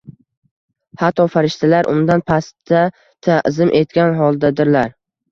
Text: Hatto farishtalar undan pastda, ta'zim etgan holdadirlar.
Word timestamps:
Hatto 1.01 1.25
farishtalar 1.33 1.89
undan 1.91 2.23
pastda, 2.31 2.81
ta'zim 3.27 3.69
etgan 3.81 4.15
holdadirlar. 4.23 4.89